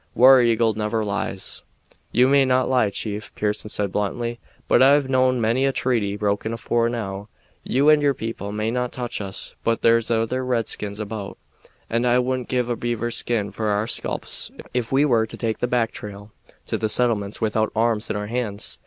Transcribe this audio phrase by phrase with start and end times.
[0.15, 1.61] "War Eagle never lies."
[2.11, 6.53] "You may not lie, chief," Pearson said bluntly, "but I've known many a treaty broken
[6.53, 7.29] afore now.
[7.63, 11.37] You and your people may not touch us, but there's other redskins about,
[11.87, 15.59] and I wouldn't give a beaver's skin for our sculps ef we were to take
[15.59, 16.31] the back trail
[16.65, 18.79] to the settlements without arms in our hands.